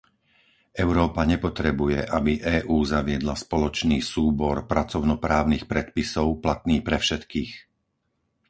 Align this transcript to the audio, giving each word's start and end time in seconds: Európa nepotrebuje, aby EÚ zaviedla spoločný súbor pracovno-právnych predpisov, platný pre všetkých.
Európa 0.85 1.21
nepotrebuje, 1.31 1.99
aby 2.17 2.33
EÚ 2.55 2.77
zaviedla 2.93 3.35
spoločný 3.45 3.99
súbor 4.13 4.55
pracovno-právnych 4.71 5.63
predpisov, 5.71 6.27
platný 6.43 6.77
pre 6.87 6.97
všetkých. 7.05 7.53